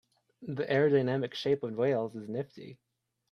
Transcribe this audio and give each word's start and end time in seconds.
The 0.41 0.63
aerodynamic 0.65 1.35
shape 1.35 1.61
of 1.61 1.75
whales 1.75 2.15
is 2.15 2.27
nifty. 2.27 2.79